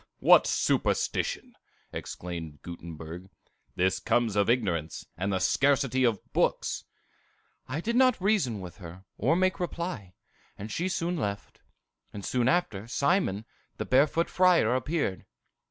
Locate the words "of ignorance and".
4.35-5.31